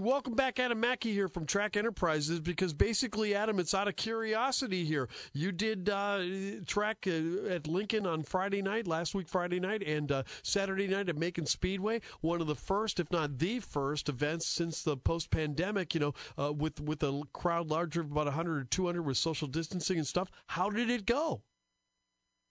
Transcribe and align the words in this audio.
Welcome 0.00 0.32
back, 0.32 0.58
Adam 0.58 0.80
Mackey 0.80 1.12
here 1.12 1.28
from 1.28 1.44
Track 1.44 1.76
Enterprises. 1.76 2.40
Because 2.40 2.72
basically, 2.72 3.34
Adam, 3.34 3.60
it's 3.60 3.74
out 3.74 3.88
of 3.88 3.96
curiosity 3.96 4.86
here. 4.86 5.06
You 5.34 5.52
did 5.52 5.90
uh, 5.90 6.22
track 6.66 7.06
uh, 7.06 7.46
at 7.46 7.66
Lincoln 7.66 8.06
on 8.06 8.22
Friday 8.22 8.62
night, 8.62 8.86
last 8.86 9.14
week 9.14 9.28
Friday 9.28 9.60
night, 9.60 9.82
and 9.82 10.10
uh, 10.10 10.22
Saturday 10.42 10.88
night 10.88 11.10
at 11.10 11.18
Macon 11.18 11.44
Speedway. 11.44 12.00
One 12.22 12.40
of 12.40 12.46
the 12.46 12.54
first, 12.54 13.00
if 13.00 13.10
not 13.12 13.38
the 13.38 13.60
first, 13.60 14.08
events 14.08 14.48
since 14.48 14.82
the 14.82 14.96
post-pandemic. 14.96 15.92
You 15.92 16.00
know, 16.00 16.14
uh, 16.38 16.54
with 16.54 16.80
with 16.80 17.02
a 17.02 17.24
crowd 17.34 17.68
larger 17.68 18.00
of 18.00 18.10
about 18.10 18.24
100 18.24 18.60
or 18.62 18.64
200 18.64 19.02
with 19.02 19.18
social 19.18 19.46
distancing 19.46 19.98
and 19.98 20.06
stuff. 20.06 20.30
How 20.46 20.70
did 20.70 20.88
it 20.88 21.04
go? 21.04 21.42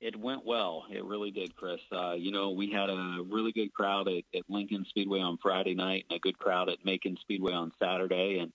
It 0.02 0.16
went 0.20 0.44
well. 0.44 0.86
It 0.90 1.06
really 1.06 1.30
did, 1.30 1.56
Chris. 1.56 1.80
Uh, 1.92 2.14
you 2.14 2.32
know, 2.32 2.50
we 2.50 2.72
had 2.72 2.90
a 2.90 3.20
really 3.30 3.52
good 3.52 3.72
crowd 3.72 4.08
at, 4.08 4.24
at 4.36 4.42
Lincoln 4.50 4.84
Speedway 4.90 5.20
on 5.20 5.38
Friday 5.38 5.76
night 5.76 6.06
and 6.10 6.18
a 6.18 6.20
good 6.20 6.40
crowd 6.40 6.70
at 6.70 6.84
Macon 6.84 7.18
Speedway 7.22 7.54
on 7.54 7.72
Saturday. 7.78 8.40
And 8.40 8.52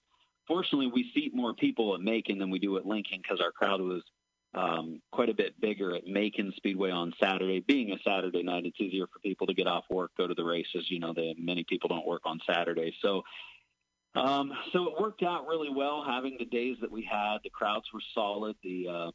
fortunately, 0.49 0.89
we 0.93 1.09
seat 1.15 1.33
more 1.33 1.55
people 1.55 1.95
at 1.95 2.01
Macon 2.01 2.39
than 2.39 2.51
we 2.51 2.59
do 2.59 2.77
at 2.79 2.85
Lincoln 2.85 3.21
because 3.23 3.41
our 3.41 3.53
crowd 3.53 3.81
was 3.81 4.03
um, 4.55 5.01
quite 5.13 5.29
a 5.29 5.35
bit 5.35 5.61
bigger 5.61 5.95
at 5.95 6.09
Macon 6.09 6.53
Speedway 6.57 6.91
on 6.91 7.15
Saturday. 7.23 7.61
Being 7.61 7.93
a 7.93 7.99
Saturday 8.03 8.43
night, 8.43 8.67
it's 8.67 8.81
easier 8.81 9.07
for 9.07 9.21
people 9.21 9.47
to 9.47 9.55
get 9.55 9.69
off 9.69 9.85
work, 9.89 10.11
go 10.19 10.27
to 10.27 10.35
the 10.35 10.45
races. 10.45 10.87
You 10.91 10.99
know, 10.99 11.13
they, 11.15 11.37
many 11.39 11.63
people 11.63 11.89
don't 11.89 12.07
work 12.09 12.23
on 12.25 12.41
Saturday. 12.45 12.93
So, 13.01 13.23
um, 14.17 14.53
so 14.73 14.89
it 14.89 15.01
worked 15.01 15.23
out 15.23 15.47
really 15.47 15.71
well 15.71 16.03
having 16.05 16.39
the 16.41 16.45
days 16.45 16.77
that 16.81 16.91
we 16.91 17.05
had. 17.05 17.39
The 17.45 17.51
crowds 17.51 17.87
were 17.95 18.03
solid. 18.15 18.57
The 18.65 18.89
uh, 18.89 19.11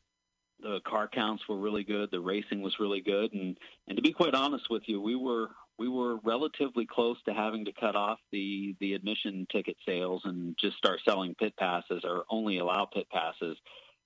the 0.61 0.79
car 0.85 1.07
counts 1.07 1.43
were 1.47 1.57
really 1.57 1.83
good. 1.83 2.09
The 2.11 2.19
racing 2.19 2.61
was 2.61 2.79
really 2.79 3.01
good, 3.01 3.33
and 3.33 3.57
and 3.87 3.95
to 3.95 4.01
be 4.01 4.13
quite 4.13 4.33
honest 4.33 4.69
with 4.69 4.83
you, 4.85 5.01
we 5.01 5.15
were 5.15 5.49
we 5.77 5.87
were 5.87 6.17
relatively 6.23 6.85
close 6.85 7.17
to 7.23 7.33
having 7.33 7.65
to 7.65 7.71
cut 7.73 7.95
off 7.95 8.19
the 8.31 8.75
the 8.79 8.93
admission 8.93 9.47
ticket 9.51 9.77
sales 9.85 10.21
and 10.25 10.55
just 10.59 10.77
start 10.77 10.99
selling 11.03 11.35
pit 11.35 11.53
passes 11.57 12.01
or 12.03 12.25
only 12.29 12.59
allow 12.59 12.85
pit 12.85 13.07
passes. 13.11 13.57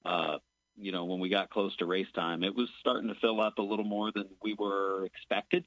Uh, 0.05 0.37
you 0.77 0.91
know, 0.91 1.05
when 1.05 1.19
we 1.19 1.29
got 1.29 1.49
close 1.49 1.75
to 1.77 1.85
race 1.85 2.07
time, 2.15 2.43
it 2.43 2.55
was 2.55 2.69
starting 2.79 3.09
to 3.09 3.19
fill 3.19 3.41
up 3.41 3.57
a 3.57 3.61
little 3.61 3.85
more 3.85 4.11
than 4.13 4.25
we 4.43 4.53
were 4.53 5.05
expected. 5.05 5.65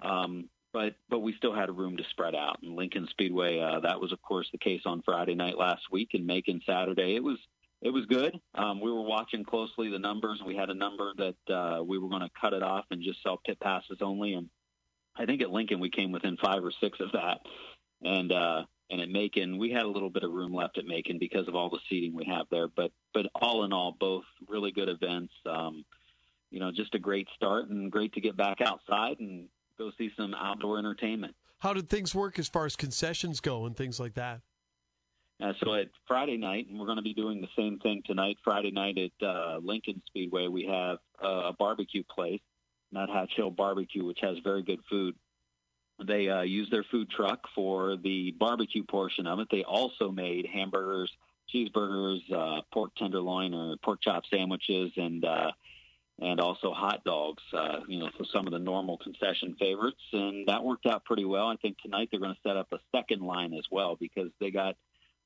Um, 0.00 0.48
but 0.72 0.94
but 1.08 1.20
we 1.20 1.34
still 1.38 1.54
had 1.54 1.74
room 1.74 1.96
to 1.96 2.04
spread 2.10 2.34
out. 2.34 2.58
And 2.62 2.76
Lincoln 2.76 3.08
Speedway, 3.10 3.60
uh, 3.60 3.80
that 3.80 4.00
was 4.00 4.12
of 4.12 4.20
course 4.20 4.48
the 4.52 4.58
case 4.58 4.82
on 4.84 5.02
Friday 5.02 5.34
night 5.34 5.56
last 5.56 5.82
week, 5.90 6.10
and 6.12 6.26
Macon 6.26 6.60
Saturday. 6.66 7.16
It 7.16 7.24
was 7.24 7.38
it 7.82 7.90
was 7.90 8.06
good. 8.06 8.38
Um, 8.54 8.80
we 8.80 8.90
were 8.90 9.02
watching 9.02 9.44
closely 9.44 9.90
the 9.90 9.98
numbers. 9.98 10.40
We 10.44 10.56
had 10.56 10.70
a 10.70 10.74
number 10.74 11.12
that 11.18 11.54
uh, 11.54 11.84
we 11.84 11.98
were 11.98 12.08
going 12.08 12.22
to 12.22 12.30
cut 12.40 12.52
it 12.52 12.62
off 12.62 12.86
and 12.90 13.02
just 13.02 13.22
sell 13.22 13.40
pit 13.44 13.60
passes 13.60 13.98
only. 14.00 14.34
And 14.34 14.48
I 15.16 15.26
think 15.26 15.42
at 15.42 15.50
Lincoln 15.50 15.80
we 15.80 15.90
came 15.90 16.12
within 16.12 16.36
five 16.36 16.64
or 16.64 16.72
six 16.80 16.98
of 17.00 17.12
that. 17.12 17.40
And 18.02 18.32
uh, 18.32 18.64
and 18.90 19.00
at 19.00 19.08
Macon 19.08 19.58
we 19.58 19.70
had 19.70 19.82
a 19.82 19.88
little 19.88 20.10
bit 20.10 20.22
of 20.22 20.32
room 20.32 20.54
left 20.54 20.78
at 20.78 20.86
Macon 20.86 21.18
because 21.18 21.48
of 21.48 21.54
all 21.54 21.70
the 21.70 21.80
seating 21.88 22.14
we 22.14 22.24
have 22.26 22.46
there. 22.50 22.68
But 22.68 22.92
but 23.12 23.26
all 23.34 23.64
in 23.64 23.72
all, 23.72 23.94
both 23.98 24.24
really 24.48 24.72
good 24.72 24.88
events. 24.88 25.32
Um, 25.44 25.84
you 26.50 26.60
know, 26.60 26.70
just 26.70 26.94
a 26.94 26.98
great 26.98 27.28
start 27.34 27.68
and 27.68 27.90
great 27.90 28.12
to 28.14 28.20
get 28.20 28.36
back 28.36 28.60
outside 28.60 29.18
and 29.18 29.48
go 29.78 29.90
see 29.98 30.10
some 30.16 30.34
outdoor 30.34 30.78
entertainment. 30.78 31.34
How 31.58 31.72
did 31.72 31.88
things 31.88 32.14
work 32.14 32.38
as 32.38 32.48
far 32.48 32.66
as 32.66 32.76
concessions 32.76 33.40
go 33.40 33.66
and 33.66 33.76
things 33.76 33.98
like 33.98 34.14
that? 34.14 34.40
Uh, 35.42 35.52
so 35.62 35.74
at 35.74 35.88
Friday 36.08 36.38
night, 36.38 36.66
and 36.68 36.78
we're 36.78 36.86
going 36.86 36.96
to 36.96 37.02
be 37.02 37.12
doing 37.12 37.40
the 37.40 37.48
same 37.56 37.78
thing 37.78 38.02
tonight. 38.06 38.38
Friday 38.42 38.70
night 38.70 38.96
at 38.96 39.26
uh, 39.26 39.58
Lincoln 39.62 40.02
Speedway, 40.06 40.48
we 40.48 40.64
have 40.66 40.98
uh, 41.22 41.48
a 41.48 41.52
barbecue 41.52 42.02
place, 42.02 42.40
Nuthatch 42.90 43.32
Hill 43.36 43.50
Barbecue, 43.50 44.04
which 44.04 44.20
has 44.22 44.38
very 44.42 44.62
good 44.62 44.80
food. 44.88 45.14
They 46.04 46.28
uh, 46.28 46.42
use 46.42 46.68
their 46.70 46.84
food 46.84 47.10
truck 47.10 47.40
for 47.54 47.96
the 47.96 48.34
barbecue 48.38 48.84
portion 48.84 49.26
of 49.26 49.38
it. 49.40 49.48
They 49.50 49.62
also 49.62 50.10
made 50.10 50.46
hamburgers, 50.46 51.10
cheeseburgers, 51.54 52.20
uh, 52.32 52.62
pork 52.72 52.94
tenderloin 52.96 53.54
or 53.54 53.76
pork 53.82 54.00
chop 54.02 54.24
sandwiches, 54.30 54.92
and 54.96 55.24
uh, 55.24 55.52
and 56.18 56.40
also 56.40 56.72
hot 56.72 57.04
dogs. 57.04 57.42
Uh, 57.52 57.80
you 57.88 57.98
know, 57.98 58.10
so 58.18 58.24
some 58.32 58.46
of 58.46 58.52
the 58.52 58.58
normal 58.58 58.98
concession 58.98 59.54
favorites, 59.58 60.00
and 60.12 60.48
that 60.48 60.64
worked 60.64 60.86
out 60.86 61.04
pretty 61.04 61.24
well. 61.24 61.46
I 61.48 61.56
think 61.56 61.78
tonight 61.78 62.08
they're 62.10 62.20
going 62.20 62.34
to 62.34 62.40
set 62.48 62.56
up 62.56 62.72
a 62.72 62.78
second 62.94 63.22
line 63.22 63.54
as 63.54 63.64
well 63.70 63.96
because 63.98 64.30
they 64.40 64.50
got 64.50 64.76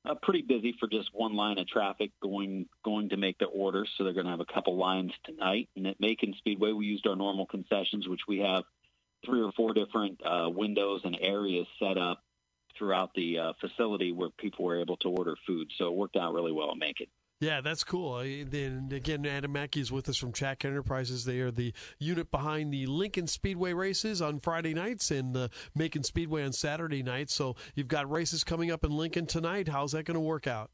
uh, 0.05 0.15
pretty 0.21 0.41
busy 0.41 0.75
for 0.79 0.87
just 0.87 1.09
one 1.13 1.35
line 1.35 1.57
of 1.59 1.67
traffic 1.67 2.11
going 2.21 2.67
going 2.83 3.09
to 3.09 3.17
make 3.17 3.37
the 3.37 3.45
order. 3.45 3.85
So 3.97 4.03
they're 4.03 4.13
going 4.13 4.25
to 4.25 4.31
have 4.31 4.39
a 4.39 4.53
couple 4.53 4.77
lines 4.77 5.11
tonight. 5.23 5.69
And 5.75 5.87
at 5.87 5.99
Macon 5.99 6.33
Speedway, 6.37 6.71
we 6.71 6.85
used 6.85 7.05
our 7.07 7.15
normal 7.15 7.45
concessions, 7.45 8.07
which 8.07 8.21
we 8.27 8.39
have 8.39 8.63
three 9.25 9.41
or 9.41 9.51
four 9.51 9.73
different 9.73 10.19
uh, 10.25 10.49
windows 10.49 11.01
and 11.03 11.17
areas 11.19 11.67
set 11.79 11.97
up 11.97 12.23
throughout 12.77 13.11
the 13.15 13.37
uh, 13.37 13.53
facility 13.59 14.11
where 14.11 14.29
people 14.29 14.65
were 14.65 14.79
able 14.79 14.97
to 14.97 15.09
order 15.09 15.35
food. 15.45 15.69
So 15.77 15.87
it 15.87 15.93
worked 15.93 16.15
out 16.15 16.33
really 16.33 16.51
well 16.51 16.71
at 16.71 16.77
Macon. 16.77 17.07
Yeah, 17.41 17.59
that's 17.59 17.83
cool. 17.83 18.19
Then 18.19 18.89
again, 18.91 19.25
Adam 19.25 19.51
Mackey 19.51 19.81
is 19.81 19.91
with 19.91 20.07
us 20.07 20.17
from 20.17 20.31
Track 20.31 20.63
Enterprises. 20.63 21.25
They 21.25 21.39
are 21.39 21.49
the 21.49 21.73
unit 21.97 22.29
behind 22.29 22.71
the 22.71 22.85
Lincoln 22.85 23.25
Speedway 23.25 23.73
races 23.73 24.21
on 24.21 24.39
Friday 24.39 24.75
nights 24.75 25.09
and 25.09 25.33
the 25.33 25.49
Macon 25.73 26.03
Speedway 26.03 26.43
on 26.43 26.53
Saturday 26.53 27.01
nights. 27.01 27.33
So 27.33 27.55
you've 27.73 27.87
got 27.87 28.09
races 28.11 28.43
coming 28.43 28.69
up 28.69 28.85
in 28.85 28.91
Lincoln 28.91 29.25
tonight. 29.25 29.67
How's 29.69 29.93
that 29.93 30.05
going 30.05 30.13
to 30.13 30.19
work 30.21 30.45
out? 30.45 30.69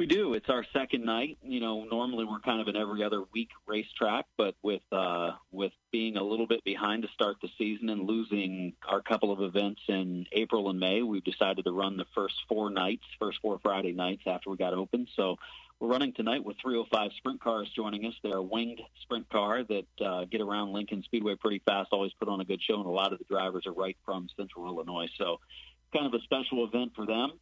We 0.00 0.06
do. 0.06 0.32
It's 0.32 0.48
our 0.48 0.64
second 0.72 1.04
night. 1.04 1.36
You 1.42 1.60
know, 1.60 1.84
normally 1.84 2.24
we're 2.24 2.40
kind 2.40 2.62
of 2.62 2.68
an 2.68 2.74
every 2.74 3.04
other 3.04 3.22
week 3.34 3.50
racetrack, 3.66 4.24
but 4.38 4.54
with 4.62 4.80
uh, 4.90 5.32
with 5.52 5.72
being 5.92 6.16
a 6.16 6.22
little 6.22 6.46
bit 6.46 6.64
behind 6.64 7.02
to 7.02 7.08
start 7.12 7.36
the 7.42 7.50
season 7.58 7.90
and 7.90 8.08
losing 8.08 8.72
our 8.88 9.02
couple 9.02 9.30
of 9.30 9.42
events 9.42 9.82
in 9.88 10.24
April 10.32 10.70
and 10.70 10.80
May, 10.80 11.02
we've 11.02 11.22
decided 11.22 11.66
to 11.66 11.70
run 11.70 11.98
the 11.98 12.06
first 12.14 12.34
four 12.48 12.70
nights, 12.70 13.02
first 13.18 13.40
four 13.42 13.58
Friday 13.62 13.92
nights 13.92 14.22
after 14.26 14.48
we 14.48 14.56
got 14.56 14.72
open. 14.72 15.06
So 15.16 15.36
we're 15.78 15.88
running 15.88 16.14
tonight 16.14 16.46
with 16.46 16.56
305 16.62 17.10
sprint 17.18 17.42
cars 17.42 17.68
joining 17.76 18.06
us. 18.06 18.14
They're 18.22 18.38
a 18.38 18.42
winged 18.42 18.80
sprint 19.02 19.28
car 19.28 19.64
that 19.64 19.86
uh, 20.02 20.24
get 20.24 20.40
around 20.40 20.72
Lincoln 20.72 21.02
Speedway 21.02 21.34
pretty 21.34 21.60
fast, 21.66 21.90
always 21.92 22.14
put 22.14 22.30
on 22.30 22.40
a 22.40 22.46
good 22.46 22.62
show, 22.62 22.76
and 22.76 22.86
a 22.86 22.88
lot 22.88 23.12
of 23.12 23.18
the 23.18 23.26
drivers 23.26 23.66
are 23.66 23.74
right 23.74 23.98
from 24.06 24.30
Central 24.34 24.66
Illinois. 24.66 25.08
So 25.18 25.40
kind 25.92 26.06
of 26.06 26.14
a 26.14 26.22
special 26.22 26.64
event 26.64 26.92
for 26.96 27.04
them. 27.04 27.32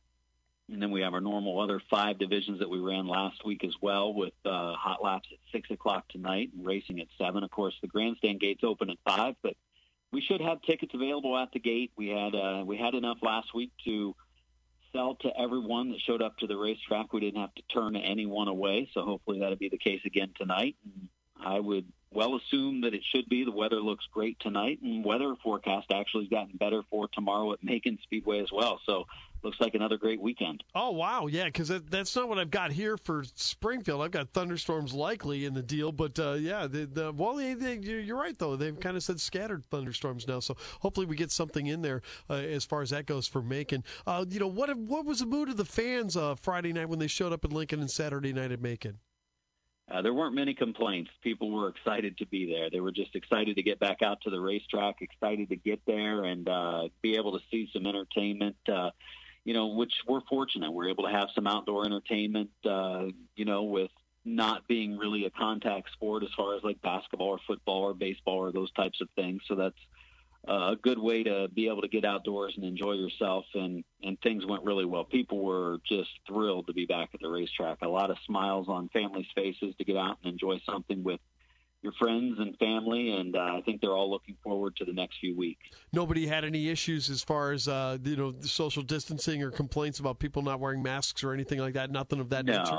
And 0.71 0.83
then 0.83 0.91
we 0.91 1.01
have 1.01 1.15
our 1.15 1.21
normal 1.21 1.61
other 1.61 1.81
five 1.91 2.19
divisions 2.19 2.59
that 2.59 2.69
we 2.69 2.79
ran 2.79 3.07
last 3.07 3.45
week 3.45 3.65
as 3.65 3.75
well 3.81 4.13
with 4.13 4.35
uh, 4.45 4.75
hot 4.75 5.03
laps 5.03 5.29
at 5.33 5.39
6 5.53 5.71
o'clock 5.71 6.07
tonight 6.09 6.51
and 6.55 6.67
racing 6.67 7.01
at 7.01 7.07
7. 7.17 7.43
Of 7.43 7.51
course, 7.51 7.75
the 7.81 7.89
grandstand 7.89 8.41
gates 8.41 8.63
open 8.63 8.91
at 8.91 8.99
5, 9.07 9.37
but 9.43 9.55
we 10.13 10.21
should 10.21 10.41
have 10.41 10.61
tickets 10.63 10.93
available 10.95 11.37
at 11.39 11.53
the 11.53 11.59
gate. 11.59 11.93
We 11.97 12.09
had 12.09 12.35
uh, 12.35 12.65
we 12.67 12.77
had 12.77 12.95
enough 12.95 13.19
last 13.23 13.55
week 13.55 13.73
to 13.85 14.15
sell 14.93 15.17
to 15.17 15.31
everyone 15.39 15.91
that 15.91 16.01
showed 16.01 16.23
up 16.23 16.39
to 16.39 16.47
the 16.47 16.57
racetrack. 16.57 17.13
We 17.13 17.21
didn't 17.21 17.41
have 17.41 17.55
to 17.55 17.63
turn 17.63 17.97
anyone 17.97 18.49
away, 18.49 18.91
so 18.95 19.03
hopefully 19.03 19.41
that'll 19.41 19.57
be 19.57 19.69
the 19.69 19.79
case 19.79 20.01
again 20.05 20.33
tonight. 20.37 20.77
I 21.39 21.61
would 21.61 21.87
well 22.13 22.37
assume 22.37 22.83
that 22.83 22.95
it 22.95 23.03
should 23.15 23.29
be. 23.29 23.45
The 23.45 23.53
weather 23.53 23.81
looks 23.81 24.07
great 24.13 24.39
tonight, 24.41 24.81
and 24.83 25.05
weather 25.05 25.35
forecast 25.43 25.87
actually 25.93 26.25
has 26.25 26.31
gotten 26.31 26.57
better 26.57 26.83
for 26.91 27.09
tomorrow 27.09 27.53
at 27.53 27.63
Macon 27.63 27.99
Speedway 28.03 28.41
as 28.41 28.51
well. 28.53 28.81
So 28.87 29.07
looks 29.43 29.61
like 29.61 29.75
another 29.75 29.97
great 29.97 30.21
weekend. 30.21 30.65
Oh 30.75 30.91
wow, 30.91 31.27
yeah, 31.27 31.45
because 31.45 31.69
that, 31.69 31.91
that's 31.91 32.15
not 32.17 32.29
what 32.29 32.39
I've 32.39 32.51
got 32.51 32.73
here 32.73 32.97
for 32.97 33.25
Springfield. 33.35 34.03
I've 34.03 34.11
got 34.11 34.31
thunderstorms 34.31 34.95
likely 34.95 35.45
in 35.45 35.55
the 35.55 35.63
deal, 35.63 35.93
but 35.93 36.19
uh, 36.19 36.33
yeah, 36.33 36.67
the, 36.67 36.87
the, 36.87 37.13
well, 37.13 37.35
they, 37.37 37.55
they, 37.55 37.77
you're 37.77 38.19
right 38.19 38.37
though. 38.39 38.57
They've 38.57 38.79
kind 38.79 38.97
of 38.97 39.03
said 39.03 39.21
scattered 39.21 39.65
thunderstorms 39.67 40.27
now, 40.27 40.41
so 40.41 40.57
hopefully 40.81 41.07
we 41.07 41.17
get 41.17 41.31
something 41.31 41.67
in 41.67 41.83
there 41.83 42.03
uh, 42.29 42.35
as 42.35 42.65
far 42.65 42.83
as 42.83 42.91
that 42.91 43.07
goes 43.07 43.29
for 43.29 43.43
Macon. 43.43 43.85
Uh, 44.07 44.25
you 44.29 44.41
know 44.41 44.49
what? 44.49 44.77
What 44.77 45.05
was 45.05 45.21
the 45.21 45.27
mood 45.27 45.49
of 45.49 45.57
the 45.57 45.65
fans 45.65 46.17
uh, 46.17 46.35
Friday 46.35 46.73
night 46.73 46.89
when 46.89 46.99
they 46.99 47.07
showed 47.07 47.33
up 47.33 47.45
in 47.45 47.51
Lincoln 47.51 47.81
and 47.81 47.91
Saturday 47.91 48.33
night 48.33 48.53
at 48.53 48.61
Macon? 48.61 48.99
Uh, 49.91 50.03
there 50.03 50.13
weren't 50.13 50.35
many 50.35 50.53
complaints. 50.53 51.11
People 51.23 51.51
were 51.51 51.69
excited 51.69 52.19
to 52.19 52.27
be 52.27 52.53
there. 52.53 52.69
They 52.71 52.81
were 52.81 52.93
just 52.93 53.15
excited 53.15 53.57
to 53.57 53.63
get 53.63 53.81
back 53.81 54.03
out 54.03 54.21
to 54.23 54.31
the 54.31 54.41
racetrack, 54.41 54.97
excited 55.01 55.49
to 55.49 55.57
get 55.57 55.81
there 55.87 56.25
and 56.25 56.47
uh, 56.49 56.89
be 57.01 57.17
able 57.17 57.33
to 57.39 57.45
see 57.51 57.71
some 57.73 57.87
entertainment. 57.87 58.57
Uh, 58.71 58.91
you 59.45 59.55
know, 59.55 59.69
which 59.69 59.95
we're 60.07 60.21
fortunate. 60.29 60.71
We're 60.71 60.91
able 60.91 61.05
to 61.05 61.11
have 61.11 61.29
some 61.35 61.47
outdoor 61.47 61.87
entertainment, 61.87 62.51
uh, 62.69 63.07
you 63.35 63.47
know, 63.47 63.63
with 63.63 63.91
not 64.23 64.69
being 64.69 64.99
really 64.99 65.25
a 65.25 65.31
contact 65.31 65.91
sport 65.93 66.23
as 66.23 66.29
far 66.37 66.55
as 66.55 66.63
like 66.63 66.83
basketball 66.83 67.29
or 67.29 67.39
football 67.47 67.85
or 67.85 67.95
baseball 67.95 68.37
or 68.37 68.53
those 68.53 68.71
types 68.73 69.01
of 69.01 69.09
things. 69.17 69.41
So 69.49 69.55
that's 69.55 69.79
uh, 70.47 70.73
a 70.73 70.77
good 70.83 70.99
way 70.99 71.23
to 71.23 71.49
be 71.55 71.69
able 71.69 71.83
to 71.83 71.89
get 71.89 72.05
outdoors 72.05 72.55
and 72.57 72.65
enjoy 72.65 72.93
yourself. 72.93 73.45
And, 73.55 73.85
and 74.03 74.21
things 74.21 74.47
went 74.47 74.65
really 74.65 74.85
well. 74.85 75.05
People 75.05 75.43
were 75.43 75.79
just 75.89 76.11
thrilled 76.27 76.67
to 76.69 76.73
be 76.73 76.87
back 76.87 77.11
at 77.15 77.21
the 77.21 77.29
racetrack. 77.29 77.79
A 77.83 77.89
lot 77.89 78.11
of 78.11 78.17
smiles 78.27 78.69
on 78.69 78.89
families' 78.91 79.27
faces 79.35 79.75
to 79.77 79.85
get 79.85 79.97
out 79.97 80.19
and 80.23 80.33
enjoy 80.33 80.61
something 80.65 81.03
with 81.03 81.21
your 81.83 81.93
friends 81.93 82.39
and 82.39 82.57
family, 82.59 83.13
and 83.13 83.37
uh, 83.37 83.39
I 83.39 83.63
think 83.65 83.81
they're 83.81 83.93
all 83.93 84.11
looking 84.11 84.37
forward 84.43 84.75
to 84.77 84.85
the 84.85 84.93
next 84.93 85.19
few 85.21 85.37
weeks. 85.37 85.63
Nobody 85.93 86.27
had 86.27 86.45
any 86.45 86.69
issues 86.71 87.09
as 87.09 87.23
far 87.23 87.53
as 87.53 87.69
uh, 87.69 87.99
you 88.03 88.17
know 88.17 88.35
social 88.41 88.83
distancing 88.83 89.43
or 89.43 89.51
complaints 89.51 90.01
about 90.01 90.19
people 90.19 90.43
not 90.43 90.59
wearing 90.59 90.83
masks 90.83 91.23
or 91.23 91.33
anything 91.33 91.61
like 91.61 91.75
that. 91.75 91.91
Nothing 91.91 92.19
of 92.19 92.31
that 92.31 92.47
no. 92.47 92.59
nature. 92.59 92.79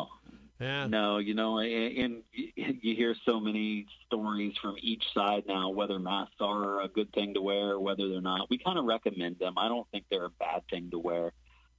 Yeah. 0.59 0.88
No, 0.88 1.19
you 1.19 1.35
know, 1.35 1.59
and 1.59 1.97
and 1.97 2.23
you 2.33 2.95
hear 2.95 3.15
so 3.25 3.39
many 3.39 3.88
stories 4.06 4.56
from 4.61 4.75
each 4.81 5.03
side 5.13 5.44
now, 5.47 5.69
whether 5.69 6.00
masks 6.00 6.35
are 6.41 6.81
a 6.81 6.88
good 6.88 7.13
thing 7.13 7.33
to 7.35 7.41
wear 7.41 7.71
or 7.71 7.79
whether 7.79 8.09
they're 8.09 8.21
not. 8.21 8.50
We 8.50 8.57
kind 8.57 8.77
of 8.77 8.85
recommend 8.85 9.39
them. 9.39 9.57
I 9.57 9.69
don't 9.69 9.88
think 9.91 10.06
they're 10.09 10.25
a 10.25 10.29
bad 10.29 10.63
thing 10.69 10.91
to 10.91 11.00
wear. 11.00 11.31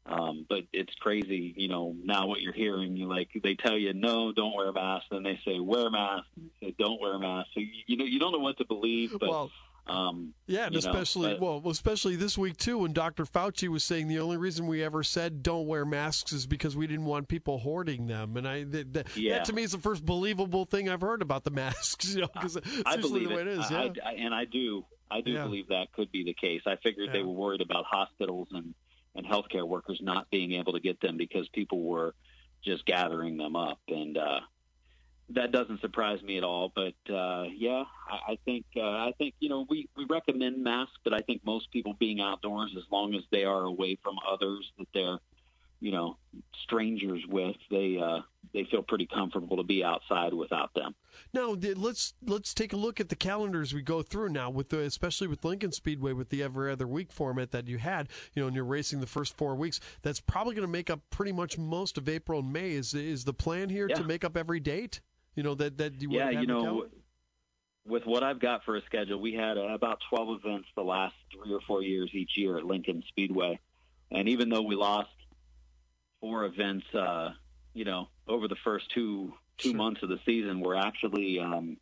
Um, 0.06 0.46
but 0.48 0.64
it's 0.72 0.94
crazy, 0.94 1.52
you 1.56 1.68
know. 1.68 1.94
Now 2.02 2.26
what 2.26 2.40
you're 2.40 2.54
hearing, 2.54 2.96
you 2.96 3.06
like 3.06 3.28
they 3.42 3.54
tell 3.54 3.76
you 3.76 3.92
no, 3.92 4.32
don't 4.32 4.54
wear 4.56 4.68
a 4.68 4.72
mask, 4.72 5.06
then 5.10 5.22
they 5.22 5.38
say 5.44 5.60
wear 5.60 5.86
a 5.86 5.90
mask, 5.90 6.24
say 6.60 6.74
don't 6.78 7.00
wear 7.00 7.14
a 7.14 7.20
mask. 7.20 7.48
So 7.52 7.60
you, 7.60 7.68
you 7.86 7.96
know 7.98 8.04
you 8.06 8.18
don't 8.18 8.32
know 8.32 8.38
what 8.38 8.56
to 8.58 8.64
believe. 8.64 9.12
But 9.12 9.28
well, 9.28 9.50
um, 9.86 10.34
yeah, 10.46 10.66
and 10.66 10.76
especially 10.76 11.34
know, 11.34 11.60
well, 11.60 11.70
especially 11.70 12.16
this 12.16 12.38
week 12.38 12.56
too, 12.56 12.78
when 12.78 12.92
Dr. 12.92 13.24
Fauci 13.24 13.68
was 13.68 13.82
saying 13.82 14.08
the 14.08 14.20
only 14.20 14.36
reason 14.36 14.66
we 14.66 14.82
ever 14.82 15.02
said 15.02 15.42
don't 15.42 15.66
wear 15.66 15.84
masks 15.84 16.32
is 16.32 16.46
because 16.46 16.76
we 16.76 16.86
didn't 16.86 17.06
want 17.06 17.28
people 17.28 17.58
hoarding 17.58 18.06
them, 18.06 18.36
and 18.36 18.46
I 18.46 18.64
th- 18.64 18.92
th- 18.92 19.16
yeah. 19.16 19.38
that 19.38 19.46
to 19.46 19.52
me 19.52 19.62
is 19.62 19.72
the 19.72 19.78
first 19.78 20.04
believable 20.04 20.64
thing 20.64 20.88
I've 20.88 21.00
heard 21.00 21.22
about 21.22 21.44
the 21.44 21.50
masks. 21.50 22.14
You 22.14 22.22
know, 22.22 22.28
because 22.32 22.58
I 22.86 22.96
believe 22.96 23.28
the 23.28 23.34
way 23.34 23.42
it, 23.42 23.48
it 23.48 23.58
is. 23.58 23.70
Yeah. 23.70 23.78
I, 23.78 23.92
I, 24.04 24.12
and 24.12 24.34
I 24.34 24.44
do, 24.44 24.84
I 25.10 25.20
do 25.22 25.32
yeah. 25.32 25.44
believe 25.44 25.68
that 25.68 25.92
could 25.92 26.12
be 26.12 26.24
the 26.24 26.34
case. 26.34 26.62
I 26.66 26.76
figured 26.82 27.10
they 27.12 27.22
were 27.22 27.32
worried 27.32 27.60
about 27.60 27.84
hospitals 27.86 28.48
and 28.52 28.74
and 29.16 29.26
healthcare 29.26 29.66
workers 29.66 29.98
not 30.00 30.30
being 30.30 30.52
able 30.52 30.72
to 30.74 30.80
get 30.80 31.00
them 31.00 31.16
because 31.16 31.48
people 31.48 31.82
were 31.82 32.14
just 32.64 32.86
gathering 32.86 33.36
them 33.36 33.56
up, 33.56 33.80
and 33.88 34.16
uh, 34.16 34.40
that 35.34 35.52
doesn't 35.52 35.80
surprise 35.80 36.22
me 36.22 36.36
at 36.36 36.44
all. 36.44 36.72
But 36.74 37.12
uh, 37.12 37.44
yeah, 37.56 37.84
I, 38.08 38.32
I 38.32 38.38
think 38.44 38.64
uh, 38.76 38.80
I 38.80 39.12
think 39.18 39.34
you 39.40 39.48
know 39.48 39.66
we 39.68 39.88
we 39.96 40.04
recommend 40.08 40.62
masks, 40.62 40.96
but 41.04 41.12
I 41.12 41.20
think 41.20 41.44
most 41.44 41.70
people 41.70 41.94
being 41.98 42.20
outdoors, 42.20 42.74
as 42.76 42.84
long 42.90 43.14
as 43.14 43.22
they 43.30 43.44
are 43.44 43.62
away 43.62 43.98
from 44.02 44.16
others 44.30 44.70
that 44.78 44.88
they're 44.94 45.18
you 45.80 45.92
know 45.92 46.16
strangers 46.62 47.22
with, 47.28 47.56
they 47.70 47.98
uh, 48.02 48.20
they 48.52 48.64
feel 48.70 48.82
pretty 48.82 49.06
comfortable 49.06 49.56
to 49.56 49.62
be 49.62 49.84
outside 49.84 50.34
without 50.34 50.74
them. 50.74 50.94
Now 51.32 51.56
let's 51.76 52.14
let's 52.26 52.52
take 52.52 52.72
a 52.72 52.76
look 52.76 53.00
at 53.00 53.08
the 53.08 53.16
calendars 53.16 53.72
we 53.72 53.82
go 53.82 54.02
through 54.02 54.30
now, 54.30 54.50
with 54.50 54.70
the, 54.70 54.80
especially 54.80 55.28
with 55.28 55.44
Lincoln 55.44 55.72
Speedway 55.72 56.12
with 56.12 56.30
the 56.30 56.42
every 56.42 56.70
other 56.72 56.86
week 56.86 57.12
format 57.12 57.50
that 57.52 57.68
you 57.68 57.78
had. 57.78 58.08
You 58.34 58.42
know, 58.42 58.46
and 58.48 58.56
you're 58.56 58.64
racing 58.64 59.00
the 59.00 59.06
first 59.06 59.36
four 59.36 59.54
weeks. 59.54 59.80
That's 60.02 60.20
probably 60.20 60.54
going 60.54 60.66
to 60.66 60.72
make 60.72 60.90
up 60.90 61.00
pretty 61.10 61.32
much 61.32 61.56
most 61.56 61.98
of 61.98 62.08
April 62.08 62.40
and 62.40 62.52
May. 62.52 62.72
Is 62.72 62.94
is 62.94 63.24
the 63.24 63.34
plan 63.34 63.68
here 63.68 63.86
yeah. 63.88 63.96
to 63.96 64.04
make 64.04 64.24
up 64.24 64.36
every 64.36 64.60
date? 64.60 65.00
You 65.34 65.42
know 65.42 65.54
that 65.54 65.78
that 65.78 66.00
you 66.00 66.10
yeah, 66.10 66.30
you 66.30 66.46
know, 66.46 66.86
with 67.86 68.04
what 68.04 68.22
I've 68.22 68.40
got 68.40 68.64
for 68.64 68.76
a 68.76 68.82
schedule, 68.82 69.20
we 69.20 69.32
had 69.34 69.56
uh, 69.56 69.68
about 69.68 70.00
12 70.08 70.40
events 70.44 70.68
the 70.74 70.82
last 70.82 71.14
three 71.32 71.52
or 71.52 71.60
four 71.66 71.82
years 71.82 72.10
each 72.12 72.32
year 72.36 72.58
at 72.58 72.64
Lincoln 72.64 73.02
Speedway, 73.08 73.58
and 74.10 74.28
even 74.28 74.48
though 74.48 74.62
we 74.62 74.74
lost 74.74 75.10
four 76.20 76.44
events, 76.44 76.86
uh, 76.94 77.30
you 77.74 77.84
know, 77.84 78.08
over 78.28 78.48
the 78.48 78.56
first 78.64 78.90
two 78.94 79.32
two 79.58 79.70
sure. 79.70 79.76
months 79.76 80.02
of 80.02 80.08
the 80.08 80.18
season, 80.26 80.60
we're 80.60 80.76
actually 80.76 81.38
um, 81.38 81.76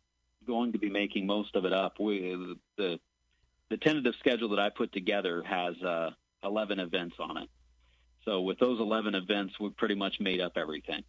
going 0.45 0.73
to 0.73 0.79
be 0.79 0.89
making 0.89 1.25
most 1.25 1.55
of 1.55 1.65
it 1.65 1.73
up. 1.73 1.99
We 1.99 2.57
the 2.77 2.99
the 3.69 3.77
tentative 3.77 4.15
schedule 4.19 4.49
that 4.49 4.59
I 4.59 4.69
put 4.69 4.91
together 4.91 5.43
has 5.43 5.75
uh, 5.83 6.09
11 6.43 6.79
events 6.79 7.15
on 7.19 7.37
it. 7.37 7.49
So 8.25 8.41
with 8.41 8.59
those 8.59 8.79
11 8.79 9.15
events, 9.15 9.59
we've 9.59 9.75
pretty 9.77 9.95
much 9.95 10.19
made 10.19 10.41
up 10.41 10.53
everything. 10.55 11.03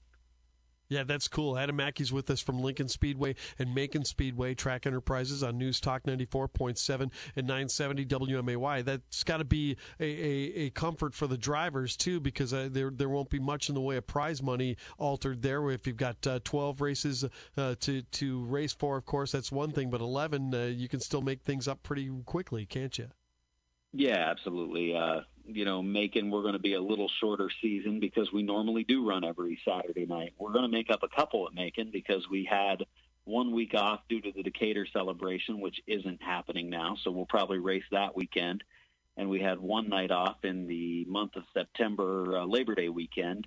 Yeah, 0.91 1.05
that's 1.05 1.29
cool. 1.29 1.57
Adam 1.57 1.77
Mackey's 1.77 2.13
with 2.13 2.29
us 2.31 2.41
from 2.41 2.61
Lincoln 2.61 2.89
Speedway 2.89 3.37
and 3.61 3.73
Macon 3.73 4.05
Speedway 4.05 4.55
Track 4.55 4.89
Enterprises 4.89 5.41
on 5.45 5.57
News 5.57 5.79
Talk 5.79 6.03
94.7 6.03 7.13
and 7.37 7.47
970 7.47 8.07
WMAY. 8.07 8.85
That's 8.85 9.23
got 9.23 9.37
to 9.37 9.45
be 9.45 9.77
a, 10.01 10.05
a, 10.05 10.67
a, 10.67 10.71
comfort 10.71 11.15
for 11.15 11.29
the 11.29 11.39
drivers, 11.39 11.97
too, 11.97 12.19
because 12.19 12.53
uh, 12.53 12.69
there 12.73 12.91
there 12.91 13.09
won't 13.09 13.31
be 13.31 13.39
much 13.39 13.69
in 13.69 13.77
the 13.77 13.81
way 13.81 13.99
of 13.99 14.07
prize 14.09 14.43
money 14.43 14.77
altered 14.99 15.43
there. 15.43 15.71
If 15.71 15.87
you've 15.87 15.97
got 15.97 16.27
uh, 16.27 16.41
12 16.43 16.81
races 16.81 17.25
uh, 17.57 17.77
to, 17.79 18.03
to 18.03 18.45
race 18.47 18.73
for, 18.73 18.97
of 18.97 19.07
course, 19.07 19.31
that's 19.31 19.53
one 19.53 19.71
thing, 19.71 19.91
but 19.91 20.01
11, 20.01 20.53
uh, 20.53 20.65
you 20.65 20.89
can 20.89 20.99
still 20.99 21.23
make 21.23 21.43
things 21.43 21.69
up 21.69 21.85
pretty 21.85 22.11
quickly, 22.27 22.67
can't 22.67 22.99
you? 22.99 23.11
Yeah, 23.93 24.29
absolutely. 24.29 24.97
You 25.53 25.65
know, 25.65 25.83
Macon, 25.83 26.31
we're 26.31 26.43
going 26.43 26.55
to 26.55 26.61
be 26.61 26.75
a 26.75 26.81
little 26.81 27.11
shorter 27.21 27.51
season 27.61 27.99
because 27.99 28.33
we 28.33 28.43
normally 28.43 28.85
do 28.85 29.09
run 29.09 29.25
every 29.25 29.59
Saturday 29.65 30.07
night. 30.07 30.33
We're 30.39 30.53
going 30.53 30.63
to 30.63 30.71
make 30.71 30.91
up 30.91 31.03
a 31.03 31.09
couple 31.09 31.47
at 31.49 31.55
Macon 31.55 31.91
because 31.93 32.29
we 32.31 32.45
had 32.45 32.85
one 33.25 33.53
week 33.53 33.75
off 33.75 34.01
due 34.09 34.21
to 34.21 34.31
the 34.33 34.45
Decatur 34.45 34.87
celebration, 34.93 35.61
which 35.61 35.81
isn't 35.89 36.23
happening 36.23 36.71
now. 36.71 36.97
So 37.03 37.11
we'll 37.11 37.27
probably 37.27 37.59
race 37.59 37.85
that 37.91 38.15
weekend. 38.17 38.63
And 39.17 39.29
we 39.29 39.41
had 39.41 39.59
one 39.59 39.89
night 39.89 40.13
off 40.13 40.37
in 40.45 40.69
the 40.69 41.05
month 41.07 41.35
of 41.35 41.43
September, 41.53 42.39
uh, 42.39 42.45
Labor 42.45 42.77
Day 42.77 42.89
weekend. 42.89 43.47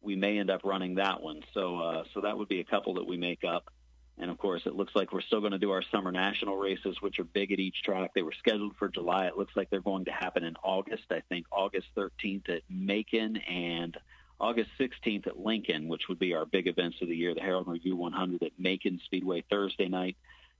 We 0.00 0.16
may 0.16 0.38
end 0.38 0.50
up 0.50 0.62
running 0.64 0.94
that 0.94 1.22
one. 1.22 1.42
So, 1.52 1.78
uh, 1.78 2.04
so 2.14 2.22
that 2.22 2.38
would 2.38 2.48
be 2.48 2.60
a 2.60 2.64
couple 2.64 2.94
that 2.94 3.06
we 3.06 3.18
make 3.18 3.44
up. 3.44 3.70
And 4.18 4.30
of 4.30 4.38
course, 4.38 4.62
it 4.66 4.74
looks 4.74 4.94
like 4.94 5.12
we're 5.12 5.22
still 5.22 5.40
going 5.40 5.52
to 5.52 5.58
do 5.58 5.70
our 5.70 5.82
summer 5.90 6.12
national 6.12 6.56
races, 6.56 7.00
which 7.00 7.18
are 7.18 7.24
big 7.24 7.50
at 7.50 7.58
each 7.58 7.82
track. 7.82 8.12
They 8.14 8.22
were 8.22 8.34
scheduled 8.38 8.76
for 8.76 8.88
July. 8.88 9.26
It 9.26 9.38
looks 9.38 9.56
like 9.56 9.70
they're 9.70 9.80
going 9.80 10.04
to 10.04 10.12
happen 10.12 10.44
in 10.44 10.54
August. 10.62 11.04
I 11.10 11.22
think 11.28 11.46
August 11.50 11.86
13th 11.96 12.48
at 12.50 12.62
Macon 12.68 13.38
and 13.38 13.96
August 14.38 14.70
16th 14.78 15.26
at 15.26 15.38
Lincoln, 15.38 15.88
which 15.88 16.08
would 16.08 16.18
be 16.18 16.34
our 16.34 16.44
big 16.44 16.66
events 16.66 16.98
of 17.00 17.08
the 17.08 17.16
year. 17.16 17.34
The 17.34 17.40
Herald 17.40 17.68
Review 17.68 17.96
100 17.96 18.42
at 18.42 18.52
Macon 18.58 19.00
Speedway 19.04 19.44
Thursday 19.48 19.88
night 19.88 20.16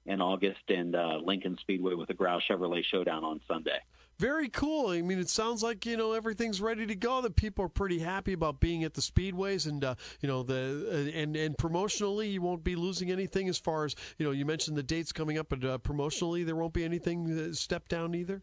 in 0.06 0.20
August, 0.20 0.62
and 0.68 0.96
uh, 0.96 1.18
Lincoln 1.22 1.58
Speedway 1.60 1.94
with 1.94 2.08
the 2.08 2.14
Grouse 2.14 2.42
Chevrolet 2.48 2.84
Showdown 2.84 3.22
on 3.22 3.40
Sunday 3.46 3.78
very 4.18 4.48
cool. 4.48 4.90
I 4.90 5.02
mean, 5.02 5.18
it 5.18 5.28
sounds 5.28 5.62
like 5.62 5.84
you 5.86 5.96
know 5.96 6.12
everything's 6.12 6.60
ready 6.60 6.86
to 6.86 6.94
go. 6.94 7.20
That 7.20 7.36
people 7.36 7.64
are 7.64 7.68
pretty 7.68 7.98
happy 7.98 8.32
about 8.32 8.60
being 8.60 8.84
at 8.84 8.94
the 8.94 9.00
speedways, 9.00 9.66
and 9.66 9.84
uh, 9.84 9.94
you 10.20 10.28
know 10.28 10.42
the 10.42 11.12
uh, 11.14 11.18
and 11.18 11.36
and 11.36 11.56
promotionally, 11.56 12.32
you 12.32 12.42
won't 12.42 12.64
be 12.64 12.76
losing 12.76 13.10
anything 13.10 13.48
as 13.48 13.58
far 13.58 13.84
as 13.84 13.94
you 14.18 14.26
know. 14.26 14.32
You 14.32 14.44
mentioned 14.44 14.76
the 14.76 14.82
dates 14.82 15.12
coming 15.12 15.38
up, 15.38 15.48
but 15.48 15.64
uh, 15.64 15.78
promotionally, 15.78 16.44
there 16.44 16.56
won't 16.56 16.72
be 16.72 16.84
anything 16.84 17.50
uh, 17.50 17.52
step 17.54 17.88
down 17.88 18.14
either. 18.14 18.42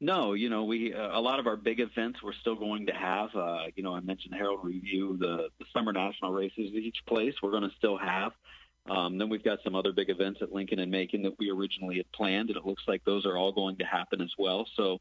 No, 0.00 0.32
you 0.32 0.50
know, 0.50 0.64
we 0.64 0.92
uh, 0.92 1.18
a 1.18 1.20
lot 1.20 1.38
of 1.38 1.46
our 1.46 1.56
big 1.56 1.80
events 1.80 2.18
we're 2.22 2.34
still 2.40 2.56
going 2.56 2.86
to 2.86 2.92
have. 2.92 3.30
Uh, 3.34 3.66
you 3.74 3.82
know, 3.82 3.94
I 3.94 4.00
mentioned 4.00 4.34
Herald 4.34 4.60
Review, 4.64 5.16
the 5.18 5.48
the 5.58 5.64
summer 5.72 5.92
national 5.92 6.32
races 6.32 6.72
at 6.76 6.82
each 6.82 6.98
place 7.06 7.32
we're 7.42 7.52
going 7.52 7.62
to 7.62 7.74
still 7.78 7.96
have. 7.96 8.32
Um, 8.88 9.16
then 9.16 9.28
we've 9.28 9.44
got 9.44 9.58
some 9.64 9.74
other 9.74 9.92
big 9.92 10.10
events 10.10 10.40
at 10.42 10.52
Lincoln 10.52 10.78
and 10.78 10.90
Macon 10.90 11.22
that 11.22 11.38
we 11.38 11.50
originally 11.50 11.96
had 11.96 12.10
planned, 12.12 12.50
and 12.50 12.58
it 12.58 12.66
looks 12.66 12.82
like 12.86 13.02
those 13.04 13.24
are 13.24 13.36
all 13.36 13.52
going 13.52 13.76
to 13.78 13.84
happen 13.84 14.20
as 14.20 14.32
well. 14.38 14.66
So, 14.76 15.00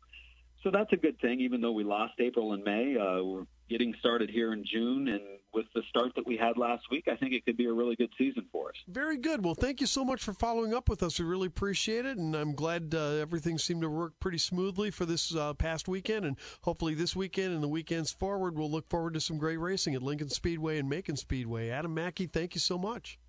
so 0.63 0.71
that's 0.71 0.93
a 0.93 0.97
good 0.97 1.19
thing. 1.19 1.41
Even 1.41 1.59
though 1.59 1.73
we 1.73 1.83
lost 1.83 2.13
April 2.19 2.53
and 2.53 2.63
May, 2.63 2.95
uh, 2.95 3.21
we're 3.21 3.45
getting 3.69 3.93
started 3.99 4.29
here 4.29 4.53
in 4.53 4.63
June, 4.63 5.09
and 5.09 5.21
with 5.53 5.65
the 5.75 5.81
start 5.89 6.13
that 6.15 6.25
we 6.25 6.37
had 6.37 6.57
last 6.57 6.83
week, 6.91 7.09
I 7.11 7.17
think 7.17 7.33
it 7.33 7.45
could 7.45 7.57
be 7.57 7.65
a 7.65 7.73
really 7.73 7.97
good 7.97 8.11
season 8.17 8.45
for 8.53 8.69
us. 8.69 8.75
Very 8.87 9.17
good. 9.17 9.43
Well, 9.43 9.53
thank 9.53 9.81
you 9.81 9.87
so 9.87 10.05
much 10.05 10.23
for 10.23 10.31
following 10.31 10.73
up 10.73 10.87
with 10.87 11.03
us. 11.03 11.19
We 11.19 11.25
really 11.25 11.47
appreciate 11.47 12.05
it, 12.05 12.17
and 12.17 12.35
I'm 12.35 12.53
glad 12.53 12.95
uh, 12.95 13.15
everything 13.15 13.57
seemed 13.57 13.81
to 13.81 13.89
work 13.89 14.13
pretty 14.21 14.37
smoothly 14.37 14.91
for 14.91 15.05
this 15.05 15.35
uh, 15.35 15.53
past 15.55 15.89
weekend, 15.89 16.23
and 16.23 16.37
hopefully 16.61 16.93
this 16.93 17.17
weekend 17.17 17.53
and 17.53 17.61
the 17.61 17.67
weekends 17.67 18.13
forward, 18.13 18.57
we'll 18.57 18.71
look 18.71 18.89
forward 18.89 19.13
to 19.15 19.19
some 19.19 19.37
great 19.37 19.59
racing 19.59 19.93
at 19.93 20.01
Lincoln 20.01 20.29
Speedway 20.29 20.79
and 20.79 20.89
Macon 20.89 21.17
Speedway. 21.17 21.69
Adam 21.69 21.93
Mackey, 21.93 22.27
thank 22.27 22.55
you 22.55 22.61
so 22.61 22.77
much. 22.77 23.19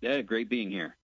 Yeah, 0.00 0.20
great 0.22 0.48
being 0.48 0.70
here. 0.70 0.96